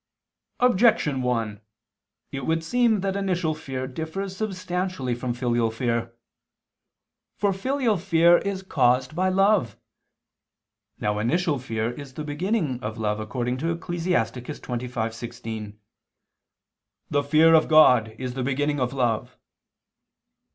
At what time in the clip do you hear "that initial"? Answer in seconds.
3.01-3.53